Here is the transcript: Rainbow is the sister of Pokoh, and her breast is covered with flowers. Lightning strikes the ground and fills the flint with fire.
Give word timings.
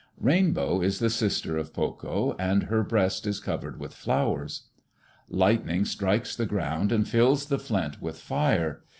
Rainbow 0.19 0.81
is 0.81 0.97
the 0.97 1.11
sister 1.11 1.57
of 1.57 1.73
Pokoh, 1.73 2.35
and 2.39 2.63
her 2.63 2.81
breast 2.81 3.27
is 3.27 3.39
covered 3.39 3.79
with 3.79 3.93
flowers. 3.93 4.63
Lightning 5.29 5.85
strikes 5.85 6.35
the 6.35 6.47
ground 6.47 6.91
and 6.91 7.07
fills 7.07 7.45
the 7.45 7.59
flint 7.59 8.01
with 8.01 8.17
fire. 8.17 8.81